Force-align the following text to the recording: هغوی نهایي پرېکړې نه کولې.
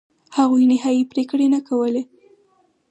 هغوی 0.37 0.63
نهایي 0.71 1.03
پرېکړې 1.11 1.47
نه 1.53 1.59
کولې. 1.67 2.03